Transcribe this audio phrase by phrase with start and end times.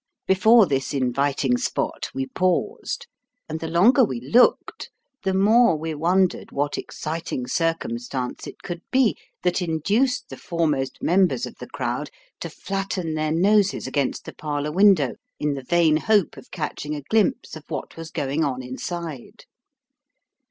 [0.25, 3.05] Before this inviting spot we paused;
[3.47, 4.89] and the longer we looked,
[5.21, 11.45] the more wo wondered what exciting circumstance it could be, that induced the foremost members
[11.45, 12.09] of the crowd
[12.39, 17.03] to flatten their noses against the parlour window, in the vain hope of catching a
[17.03, 19.45] glimpse of what was going on inside.